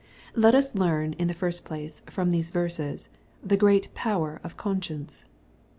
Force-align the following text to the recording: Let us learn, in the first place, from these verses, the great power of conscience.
Let 0.35 0.55
us 0.55 0.73
learn, 0.73 1.13
in 1.19 1.27
the 1.27 1.35
first 1.35 1.63
place, 1.63 2.01
from 2.07 2.31
these 2.31 2.49
verses, 2.49 3.07
the 3.43 3.55
great 3.55 3.93
power 3.93 4.41
of 4.43 4.57
conscience. 4.57 5.25